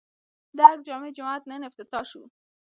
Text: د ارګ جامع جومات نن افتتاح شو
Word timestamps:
د 0.57 0.59
ارګ 0.71 0.79
جامع 0.87 1.09
جومات 1.15 1.43
نن 1.49 1.61
افتتاح 1.69 2.03
شو 2.11 2.23